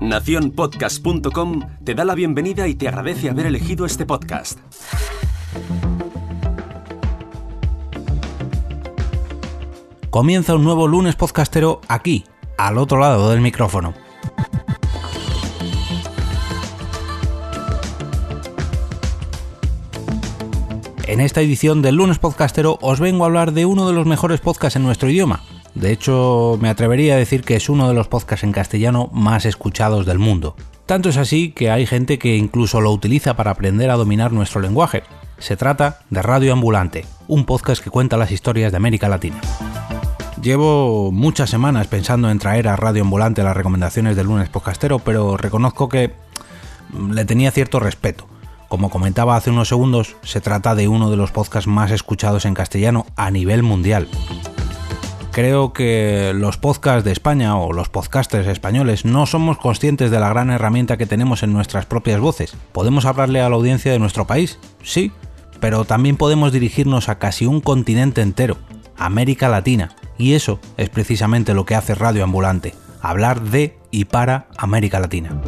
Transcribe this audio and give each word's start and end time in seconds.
Naciónpodcast.com 0.00 1.60
te 1.84 1.94
da 1.94 2.04
la 2.04 2.14
bienvenida 2.14 2.68
y 2.68 2.74
te 2.74 2.88
agradece 2.88 3.30
haber 3.30 3.46
elegido 3.46 3.86
este 3.86 4.04
podcast. 4.04 4.58
Comienza 10.10 10.54
un 10.54 10.64
nuevo 10.64 10.86
lunes 10.86 11.16
podcastero 11.16 11.80
aquí, 11.88 12.24
al 12.58 12.78
otro 12.78 12.98
lado 12.98 13.30
del 13.30 13.40
micrófono. 13.40 13.94
En 21.06 21.20
esta 21.20 21.40
edición 21.40 21.80
del 21.82 21.96
lunes 21.96 22.18
podcastero 22.18 22.78
os 22.80 23.00
vengo 23.00 23.24
a 23.24 23.26
hablar 23.26 23.52
de 23.52 23.66
uno 23.66 23.86
de 23.86 23.92
los 23.92 24.06
mejores 24.06 24.40
podcasts 24.40 24.76
en 24.76 24.82
nuestro 24.82 25.08
idioma. 25.08 25.42
De 25.74 25.90
hecho, 25.90 26.56
me 26.60 26.68
atrevería 26.68 27.14
a 27.14 27.18
decir 27.18 27.42
que 27.42 27.56
es 27.56 27.68
uno 27.68 27.88
de 27.88 27.94
los 27.94 28.08
podcasts 28.08 28.44
en 28.44 28.52
castellano 28.52 29.10
más 29.12 29.44
escuchados 29.44 30.06
del 30.06 30.18
mundo. 30.18 30.54
Tanto 30.86 31.08
es 31.08 31.16
así 31.16 31.50
que 31.50 31.70
hay 31.70 31.86
gente 31.86 32.18
que 32.18 32.36
incluso 32.36 32.80
lo 32.80 32.92
utiliza 32.92 33.34
para 33.34 33.50
aprender 33.50 33.90
a 33.90 33.96
dominar 33.96 34.32
nuestro 34.32 34.60
lenguaje. 34.60 35.02
Se 35.38 35.56
trata 35.56 36.00
de 36.10 36.22
Radio 36.22 36.52
Ambulante, 36.52 37.04
un 37.26 37.44
podcast 37.44 37.82
que 37.82 37.90
cuenta 37.90 38.16
las 38.16 38.30
historias 38.30 38.70
de 38.70 38.76
América 38.76 39.08
Latina. 39.08 39.40
Llevo 40.40 41.10
muchas 41.10 41.50
semanas 41.50 41.86
pensando 41.86 42.30
en 42.30 42.38
traer 42.38 42.68
a 42.68 42.76
Radio 42.76 43.02
Ambulante 43.02 43.42
las 43.42 43.56
recomendaciones 43.56 44.14
del 44.14 44.26
lunes 44.26 44.50
podcastero, 44.50 44.98
pero 44.98 45.36
reconozco 45.36 45.88
que 45.88 46.12
le 47.10 47.24
tenía 47.24 47.50
cierto 47.50 47.80
respeto. 47.80 48.26
Como 48.68 48.90
comentaba 48.90 49.36
hace 49.36 49.50
unos 49.50 49.68
segundos, 49.68 50.16
se 50.22 50.40
trata 50.40 50.74
de 50.74 50.86
uno 50.86 51.10
de 51.10 51.16
los 51.16 51.32
podcasts 51.32 51.66
más 51.66 51.90
escuchados 51.90 52.44
en 52.44 52.54
castellano 52.54 53.06
a 53.16 53.30
nivel 53.30 53.62
mundial. 53.62 54.06
Creo 55.34 55.72
que 55.72 56.30
los 56.32 56.58
podcasts 56.58 57.02
de 57.02 57.10
España 57.10 57.56
o 57.56 57.72
los 57.72 57.88
podcasters 57.88 58.46
españoles 58.46 59.04
no 59.04 59.26
somos 59.26 59.58
conscientes 59.58 60.12
de 60.12 60.20
la 60.20 60.28
gran 60.28 60.48
herramienta 60.48 60.96
que 60.96 61.06
tenemos 61.06 61.42
en 61.42 61.52
nuestras 61.52 61.86
propias 61.86 62.20
voces. 62.20 62.56
Podemos 62.70 63.04
hablarle 63.04 63.40
a 63.40 63.48
la 63.48 63.56
audiencia 63.56 63.90
de 63.90 63.98
nuestro 63.98 64.28
país, 64.28 64.60
sí, 64.84 65.10
pero 65.58 65.84
también 65.84 66.16
podemos 66.16 66.52
dirigirnos 66.52 67.08
a 67.08 67.18
casi 67.18 67.46
un 67.46 67.60
continente 67.60 68.22
entero, 68.22 68.58
América 68.96 69.48
Latina, 69.48 69.96
y 70.18 70.34
eso 70.34 70.60
es 70.76 70.88
precisamente 70.88 71.52
lo 71.52 71.66
que 71.66 71.74
hace 71.74 71.96
Radio 71.96 72.22
Ambulante, 72.22 72.72
hablar 73.02 73.42
de 73.42 73.76
y 73.90 74.04
para 74.04 74.46
América 74.56 75.00
Latina. 75.00 75.40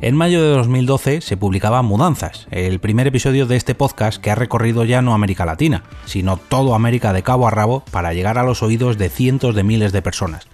En 0.00 0.14
mayo 0.14 0.40
de 0.40 0.50
2012 0.50 1.20
se 1.20 1.36
publicaba 1.36 1.82
Mudanzas, 1.82 2.46
el 2.52 2.78
primer 2.78 3.08
episodio 3.08 3.46
de 3.46 3.56
este 3.56 3.74
podcast 3.74 4.22
que 4.22 4.30
ha 4.30 4.36
recorrido 4.36 4.84
ya 4.84 5.02
no 5.02 5.12
América 5.12 5.44
Latina, 5.44 5.82
sino 6.04 6.36
todo 6.36 6.76
América 6.76 7.12
de 7.12 7.24
cabo 7.24 7.48
a 7.48 7.50
rabo 7.50 7.82
para 7.90 8.14
llegar 8.14 8.38
a 8.38 8.44
los 8.44 8.62
oídos 8.62 8.96
de 8.96 9.08
cientos 9.08 9.56
de 9.56 9.64
miles 9.64 9.90
de 9.90 10.00
personas. 10.00 10.46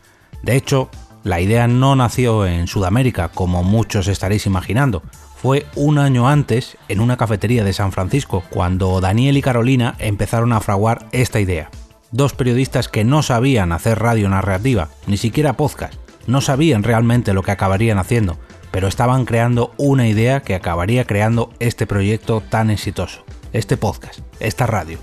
De 0.43 0.57
hecho, 0.57 0.89
la 1.25 1.43
idea 1.43 1.69
no 1.69 1.95
nació 1.95 2.47
en 2.47 2.67
Sudamérica, 2.69 3.29
como 3.29 3.63
muchos 3.63 4.09
estaréis 4.09 4.47
imaginando. 4.47 5.03
Fue 5.37 5.67
un 5.75 5.99
año 5.99 6.27
antes, 6.27 6.79
en 6.89 7.01
una 7.01 7.19
cafetería 7.19 7.65
de 7.65 7.75
San 7.75 7.93
Francisco, 7.93 8.45
cuando 8.49 8.99
Daniel 9.03 9.37
y 9.37 9.43
Carolina 9.43 9.95
empezaron 9.99 10.55
a 10.55 10.61
fraguar 10.61 11.05
esta 11.13 11.39
idea. 11.39 11.71
Dos 12.13 12.33
periodistas 12.33 12.89
que 12.89 13.05
no 13.05 13.23
sabían 13.23 13.73
hacer 13.73 13.99
radio 13.99 14.31
narrativa, 14.31 14.89
ni 15.07 15.19
siquiera 15.19 15.53
podcast, 15.53 15.95
no 16.27 16.41
sabían 16.41 16.83
realmente 16.83 17.35
lo 17.35 17.43
que 17.43 17.51
acabarían 17.51 17.99
haciendo, 17.99 18.39
pero 18.75 18.89
estaban 18.89 19.25
creando 19.25 19.73
una 19.77 20.09
idea 20.09 20.41
que 20.41 20.57
acabaría 20.57 21.05
creando 21.05 21.53
este 21.61 21.87
proyecto 21.87 22.41
tan 22.41 22.71
exitoso, 22.71 23.25
este 23.53 23.77
podcast, 23.77 24.19
esta 24.41 24.67
radio, 24.67 24.99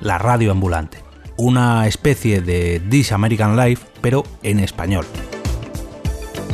la 0.00 0.16
radio 0.16 0.52
ambulante, 0.52 0.98
una 1.36 1.88
especie 1.88 2.40
de 2.40 2.80
This 2.88 3.10
American 3.10 3.56
Life, 3.56 3.84
pero 4.00 4.22
en 4.44 4.60
español. 4.60 5.06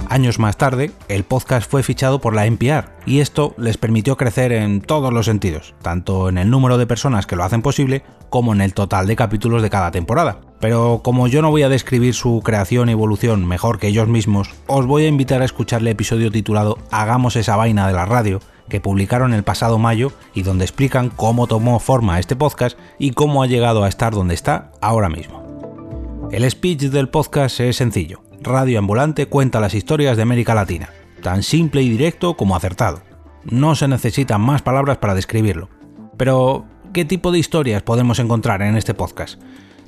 Años 0.09 0.39
más 0.39 0.57
tarde, 0.57 0.93
el 1.09 1.25
podcast 1.25 1.71
fue 1.71 1.83
fichado 1.83 2.23
por 2.23 2.35
la 2.35 2.47
NPR 2.47 2.89
y 3.05 3.21
esto 3.21 3.55
les 3.59 3.77
permitió 3.77 4.17
crecer 4.17 4.51
en 4.53 4.81
todos 4.81 5.13
los 5.13 5.27
sentidos, 5.27 5.75
tanto 5.83 6.31
en 6.31 6.39
el 6.39 6.49
número 6.49 6.79
de 6.79 6.87
personas 6.87 7.27
que 7.27 7.37
lo 7.37 7.45
hacen 7.45 7.61
posible 7.61 8.03
como 8.31 8.55
en 8.55 8.63
el 8.63 8.73
total 8.73 9.07
de 9.07 9.17
capítulos 9.17 9.61
de 9.61 9.69
cada 9.69 9.91
temporada. 9.91 10.41
Pero 10.63 11.01
como 11.03 11.27
yo 11.27 11.43
no 11.43 11.51
voy 11.51 11.65
a 11.65 11.69
describir 11.69 12.15
su 12.15 12.41
creación 12.45 12.89
y 12.89 12.93
evolución 12.93 13.45
mejor 13.45 13.81
que 13.81 13.89
ellos 13.89 14.07
mismos, 14.07 14.49
os 14.69 14.87
voy 14.87 15.05
a 15.05 15.09
invitar 15.09 15.43
a 15.43 15.45
escuchar 15.45 15.81
el 15.81 15.89
episodio 15.89 16.31
titulado 16.31 16.79
Hagamos 16.93 17.35
esa 17.35 17.57
vaina 17.57 17.89
de 17.89 17.95
la 17.95 18.07
radio, 18.07 18.39
que 18.69 18.81
publicaron 18.81 19.35
el 19.35 19.43
pasado 19.43 19.79
mayo 19.79 20.13
y 20.35 20.43
donde 20.43 20.65
explican 20.65 21.11
cómo 21.11 21.49
tomó 21.49 21.81
forma 21.81 22.21
este 22.21 22.37
podcast 22.37 22.79
y 23.01 23.11
cómo 23.11 23.43
ha 23.43 23.49
llegado 23.49 23.83
a 23.83 23.89
estar 23.89 24.13
donde 24.13 24.35
está 24.35 24.71
ahora 24.81 25.09
mismo. 25.09 26.29
El 26.31 26.49
speech 26.49 26.83
del 26.83 27.09
podcast 27.09 27.59
es 27.59 27.75
sencillo 27.75 28.23
Radio 28.41 28.79
Ambulante 28.79 29.27
cuenta 29.27 29.59
las 29.59 29.75
historias 29.75 30.17
de 30.17 30.23
América 30.23 30.55
Latina, 30.55 30.91
tan 31.25 31.43
simple 31.43 31.83
y 31.83 31.89
directo 31.89 32.37
como 32.37 32.55
acertado. 32.55 33.03
No 33.43 33.75
se 33.75 33.89
necesitan 33.89 34.41
más 34.41 34.63
palabras 34.63 34.99
para 34.99 35.17
describirlo. 35.17 35.71
Pero, 36.17 36.67
¿qué 36.93 37.05
tipo 37.05 37.33
de 37.33 37.41
historias 37.41 37.83
podemos 37.83 38.21
encontrar 38.21 38.63
en 38.63 38.77
este 38.77 38.95
podcast? 38.95 39.41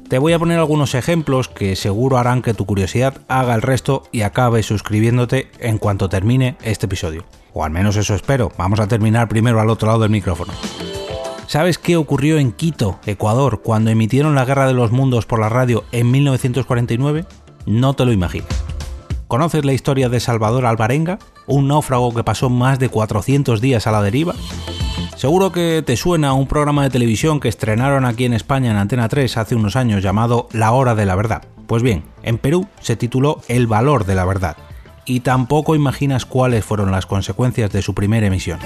Te 0.09 0.19
voy 0.19 0.33
a 0.33 0.39
poner 0.39 0.59
algunos 0.59 0.95
ejemplos 0.95 1.49
que 1.49 1.77
seguro 1.77 2.19
harán 2.19 2.43
que 2.43 2.55
tu 2.55 2.67
curiosidad 2.67 3.23
haga 3.29 3.55
el 3.55 3.63
resto 3.63 4.05
y 4.13 4.23
acabe 4.23 4.63
suscribiéndote 4.63 5.51
en 5.59 5.79
cuanto 5.79 6.09
termine 6.09 6.57
este 6.63 6.87
episodio. 6.87 7.25
O 7.53 7.65
al 7.65 7.71
menos 7.71 7.97
eso 7.97 8.15
espero. 8.15 8.53
Vamos 8.59 8.81
a 8.81 8.89
terminar 8.89 9.29
primero 9.29 9.61
al 9.61 9.71
otro 9.71 9.89
lado 9.89 10.01
del 10.01 10.11
micrófono. 10.11 10.53
¿Sabes 11.47 11.79
qué 11.79 11.97
ocurrió 11.97 12.39
en 12.39 12.53
Quito, 12.53 12.99
Ecuador, 13.07 13.63
cuando 13.63 13.91
emitieron 13.91 14.35
la 14.35 14.45
Guerra 14.45 14.67
de 14.67 14.75
los 14.75 14.93
Mundos 14.93 15.27
por 15.27 15.41
la 15.41 15.49
radio 15.49 15.85
en 15.93 16.11
1949? 16.11 17.25
no 17.67 17.95
te 17.95 18.05
lo 18.05 18.13
imaginas. 18.13 18.65
¿Conoces 19.29 19.65
la 19.65 19.73
historia 19.73 20.09
de 20.09 20.21
Salvador 20.21 20.67
Alvarenga, 20.67 21.19
un 21.47 21.69
náufrago 21.69 22.15
que 22.15 22.25
pasó 22.25 22.51
más 22.51 22.79
de 22.79 22.89
400 22.89 23.61
días 23.61 23.87
a 23.87 23.91
la 23.91 24.03
deriva? 24.03 24.35
Seguro 25.25 25.53
que 25.53 25.83
te 25.83 25.97
suena 25.97 26.35
un 26.35 26.47
programa 26.47 26.83
de 26.83 26.91
televisión 26.91 27.41
que 27.41 27.49
estrenaron 27.49 28.05
aquí 28.05 28.27
en 28.27 28.35
España 28.35 28.71
en 28.71 28.77
Antena 28.77 29.09
3 29.09 29.39
hace 29.39 29.55
unos 29.55 29.75
años 29.75 30.03
llamado 30.03 30.51
La 30.53 30.73
Hora 30.73 30.95
de 30.95 31.07
la 31.07 31.17
Verdad. 31.17 31.45
Pues 31.67 31.83
bien, 31.83 32.05
en 32.25 32.37
Perú 32.37 32.67
se 32.83 32.95
tituló 32.95 33.41
El 33.49 33.67
Valor 33.67 34.05
de 34.05 34.17
la 34.17 34.27
Verdad, 34.27 34.59
y 35.07 35.21
tampoco 35.21 35.75
imaginas 35.75 36.27
cuáles 36.27 36.63
fueron 36.63 36.91
las 36.91 37.07
consecuencias 37.07 37.73
de 37.73 37.81
su 37.81 37.95
primera 37.95 38.27
emisión. 38.27 38.59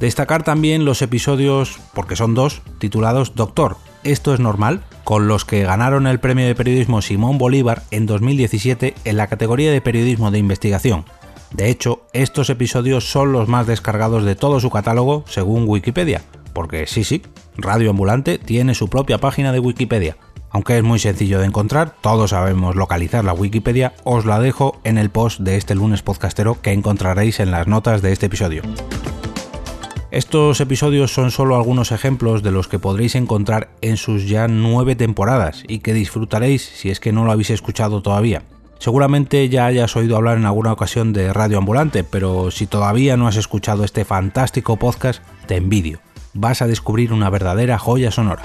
Destacar 0.00 0.42
también 0.42 0.84
los 0.84 1.02
episodios, 1.02 1.78
porque 1.94 2.16
son 2.16 2.34
dos, 2.34 2.62
titulados 2.80 3.36
Doctor, 3.36 3.76
¿esto 4.02 4.34
es 4.34 4.40
normal? 4.40 4.82
con 5.04 5.28
los 5.28 5.44
que 5.44 5.62
ganaron 5.62 6.06
el 6.06 6.20
premio 6.20 6.46
de 6.46 6.54
periodismo 6.54 7.00
Simón 7.00 7.38
Bolívar 7.38 7.82
en 7.90 8.06
2017 8.06 8.94
en 9.04 9.16
la 9.16 9.28
categoría 9.28 9.70
de 9.70 9.80
periodismo 9.80 10.30
de 10.30 10.38
investigación. 10.38 11.04
De 11.52 11.68
hecho, 11.68 12.06
estos 12.12 12.48
episodios 12.50 13.10
son 13.10 13.32
los 13.32 13.48
más 13.48 13.66
descargados 13.66 14.24
de 14.24 14.36
todo 14.36 14.60
su 14.60 14.70
catálogo 14.70 15.24
según 15.26 15.64
Wikipedia, 15.66 16.22
porque 16.52 16.86
sí, 16.86 17.04
sí, 17.04 17.22
Radio 17.56 17.90
Ambulante 17.90 18.38
tiene 18.38 18.74
su 18.74 18.88
propia 18.88 19.18
página 19.18 19.52
de 19.52 19.58
Wikipedia. 19.58 20.16
Aunque 20.50 20.76
es 20.76 20.82
muy 20.82 20.98
sencillo 20.98 21.38
de 21.38 21.46
encontrar, 21.46 21.94
todos 22.00 22.30
sabemos 22.30 22.74
localizar 22.74 23.24
la 23.24 23.32
Wikipedia, 23.32 23.94
os 24.04 24.24
la 24.26 24.40
dejo 24.40 24.80
en 24.84 24.98
el 24.98 25.10
post 25.10 25.40
de 25.40 25.56
este 25.56 25.74
lunes 25.74 26.02
podcastero 26.02 26.60
que 26.60 26.72
encontraréis 26.72 27.38
en 27.40 27.50
las 27.50 27.66
notas 27.66 28.02
de 28.02 28.12
este 28.12 28.26
episodio. 28.26 28.62
Estos 30.10 30.60
episodios 30.60 31.14
son 31.14 31.30
solo 31.30 31.54
algunos 31.54 31.92
ejemplos 31.92 32.42
de 32.42 32.50
los 32.50 32.66
que 32.66 32.80
podréis 32.80 33.14
encontrar 33.14 33.70
en 33.80 33.96
sus 33.96 34.28
ya 34.28 34.48
nueve 34.48 34.96
temporadas 34.96 35.62
y 35.68 35.78
que 35.78 35.94
disfrutaréis 35.94 36.62
si 36.62 36.90
es 36.90 36.98
que 36.98 37.12
no 37.12 37.24
lo 37.24 37.30
habéis 37.30 37.50
escuchado 37.50 38.02
todavía. 38.02 38.42
Seguramente 38.80 39.46
ya 39.50 39.66
hayas 39.66 39.94
oído 39.94 40.16
hablar 40.16 40.38
en 40.38 40.46
alguna 40.46 40.72
ocasión 40.72 41.12
de 41.12 41.34
Radio 41.34 41.58
Ambulante, 41.58 42.02
pero 42.02 42.50
si 42.50 42.66
todavía 42.66 43.18
no 43.18 43.28
has 43.28 43.36
escuchado 43.36 43.84
este 43.84 44.06
fantástico 44.06 44.78
podcast, 44.78 45.22
te 45.46 45.56
envidio. 45.56 46.00
Vas 46.32 46.62
a 46.62 46.66
descubrir 46.66 47.12
una 47.12 47.28
verdadera 47.28 47.78
joya 47.78 48.10
sonora. 48.10 48.42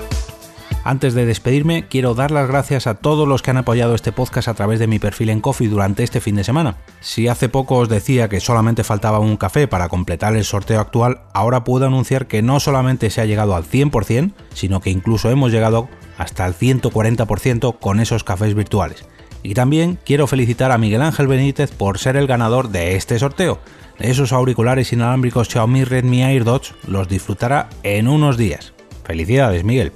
Antes 0.84 1.14
de 1.14 1.26
despedirme, 1.26 1.88
quiero 1.88 2.16
dar 2.16 2.32
las 2.32 2.50
gracias 2.50 2.86
a 2.86 2.96
todos 2.96 3.30
los 3.30 3.42
que 3.42 3.52
han 3.52 3.58
apoyado 3.58 3.96
este 3.96 4.12
podcast 4.12 4.50
a 4.50 4.56
través 4.56 4.78
de 4.78 4.88
mi 4.88 5.00
perfil 5.00 5.30
en 5.30 5.40
Coffee 5.40 5.70
durante 5.70 6.04
este 6.04 6.20
fin 6.20 6.36
de 6.36 6.44
semana. 6.44 6.76
Si 7.00 7.30
hace 7.30 7.48
poco 7.48 7.78
os 7.78 7.88
decía 7.88 8.28
que 8.28 8.42
solamente 8.42 8.84
faltaba 8.84 9.20
un 9.20 9.38
café 9.38 9.70
para 9.70 9.88
completar 9.88 10.36
el 10.36 10.44
sorteo 10.44 10.82
actual, 10.82 11.22
ahora 11.34 11.64
puedo 11.64 11.88
anunciar 11.88 12.28
que 12.28 12.42
no 12.42 12.60
solamente 12.60 13.10
se 13.10 13.22
ha 13.22 13.26
llegado 13.26 13.56
al 13.56 13.64
100%, 13.64 14.34
sino 14.54 14.82
que 14.82 14.90
incluso 14.90 15.32
hemos 15.32 15.54
llegado 15.54 15.88
hasta 16.18 16.46
el 16.46 16.56
140% 16.56 17.80
con 17.80 18.02
esos 18.02 18.26
cafés 18.26 18.54
virtuales. 18.54 19.06
Y 19.46 19.54
también 19.54 20.00
quiero 20.04 20.26
felicitar 20.26 20.72
a 20.72 20.80
Miguel 20.80 21.04
Ángel 21.04 21.28
Benítez 21.28 21.70
por 21.70 22.00
ser 22.00 22.16
el 22.16 22.26
ganador 22.26 22.70
de 22.70 22.96
este 22.96 23.20
sorteo. 23.20 23.60
Esos 24.00 24.34
auriculares 24.34 24.92
inalámbricos 24.92 25.50
Xiaomi 25.50 25.84
Redmi 25.84 26.24
AirDots 26.24 26.74
los 26.88 27.08
disfrutará 27.08 27.70
en 27.84 28.08
unos 28.08 28.38
días. 28.38 28.74
Felicidades, 29.04 29.64
Miguel. 29.64 29.92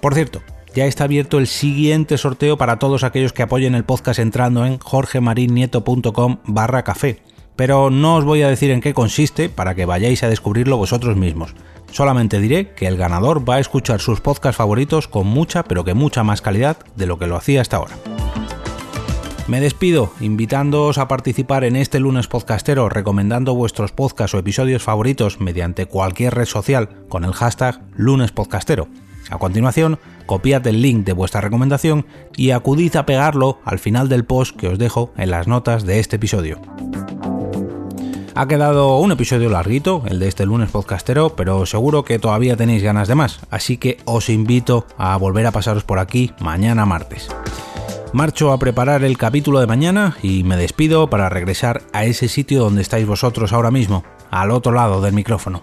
Por 0.00 0.14
cierto, 0.14 0.42
ya 0.74 0.86
está 0.86 1.04
abierto 1.04 1.38
el 1.38 1.46
siguiente 1.46 2.18
sorteo 2.18 2.58
para 2.58 2.80
todos 2.80 3.04
aquellos 3.04 3.32
que 3.32 3.44
apoyen 3.44 3.76
el 3.76 3.84
podcast 3.84 4.18
entrando 4.18 4.66
en 4.66 4.78
jorgemarinieto.com 4.78 6.38
barra 6.44 6.82
café. 6.82 7.22
Pero 7.54 7.90
no 7.90 8.16
os 8.16 8.24
voy 8.24 8.42
a 8.42 8.48
decir 8.48 8.72
en 8.72 8.80
qué 8.80 8.94
consiste 8.94 9.48
para 9.48 9.76
que 9.76 9.86
vayáis 9.86 10.24
a 10.24 10.28
descubrirlo 10.28 10.76
vosotros 10.76 11.16
mismos. 11.16 11.54
Solamente 11.92 12.40
diré 12.40 12.70
que 12.70 12.86
el 12.86 12.96
ganador 12.96 13.48
va 13.48 13.56
a 13.56 13.60
escuchar 13.60 14.00
sus 14.00 14.22
podcasts 14.22 14.56
favoritos 14.56 15.08
con 15.08 15.26
mucha, 15.26 15.62
pero 15.62 15.84
que 15.84 15.92
mucha 15.92 16.24
más 16.24 16.40
calidad 16.40 16.78
de 16.96 17.06
lo 17.06 17.18
que 17.18 17.26
lo 17.26 17.36
hacía 17.36 17.60
hasta 17.60 17.76
ahora. 17.76 17.96
Me 19.46 19.60
despido 19.60 20.10
invitándoos 20.20 20.96
a 20.96 21.06
participar 21.06 21.64
en 21.64 21.76
este 21.76 22.00
lunes 22.00 22.28
podcastero 22.28 22.88
recomendando 22.88 23.54
vuestros 23.54 23.92
podcasts 23.92 24.34
o 24.34 24.38
episodios 24.38 24.82
favoritos 24.82 25.38
mediante 25.40 25.84
cualquier 25.84 26.34
red 26.34 26.46
social 26.46 26.88
con 27.10 27.24
el 27.24 27.34
hashtag 27.34 27.82
lunespodcastero. 27.94 28.88
A 29.28 29.38
continuación, 29.38 29.98
copiad 30.24 30.66
el 30.66 30.80
link 30.80 31.04
de 31.04 31.12
vuestra 31.12 31.42
recomendación 31.42 32.06
y 32.36 32.52
acudid 32.52 32.96
a 32.96 33.04
pegarlo 33.04 33.60
al 33.64 33.78
final 33.78 34.08
del 34.08 34.24
post 34.24 34.56
que 34.56 34.68
os 34.68 34.78
dejo 34.78 35.12
en 35.18 35.30
las 35.30 35.46
notas 35.46 35.84
de 35.84 36.00
este 36.00 36.16
episodio. 36.16 36.58
Ha 38.34 38.48
quedado 38.48 38.96
un 38.96 39.12
episodio 39.12 39.50
larguito, 39.50 40.02
el 40.06 40.18
de 40.18 40.26
este 40.26 40.46
lunes 40.46 40.70
podcastero, 40.70 41.36
pero 41.36 41.66
seguro 41.66 42.02
que 42.02 42.18
todavía 42.18 42.56
tenéis 42.56 42.82
ganas 42.82 43.06
de 43.06 43.14
más, 43.14 43.40
así 43.50 43.76
que 43.76 43.98
os 44.06 44.30
invito 44.30 44.86
a 44.96 45.18
volver 45.18 45.46
a 45.46 45.52
pasaros 45.52 45.84
por 45.84 45.98
aquí 45.98 46.32
mañana 46.40 46.86
martes. 46.86 47.28
Marcho 48.14 48.52
a 48.52 48.58
preparar 48.58 49.04
el 49.04 49.18
capítulo 49.18 49.60
de 49.60 49.66
mañana 49.66 50.16
y 50.22 50.44
me 50.44 50.56
despido 50.56 51.10
para 51.10 51.28
regresar 51.28 51.82
a 51.92 52.06
ese 52.06 52.28
sitio 52.28 52.60
donde 52.60 52.80
estáis 52.80 53.06
vosotros 53.06 53.52
ahora 53.52 53.70
mismo, 53.70 54.02
al 54.30 54.50
otro 54.50 54.72
lado 54.72 55.02
del 55.02 55.12
micrófono. 55.12 55.62